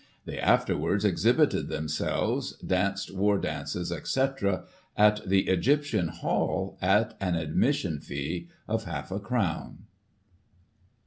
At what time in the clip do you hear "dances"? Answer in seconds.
3.37-3.91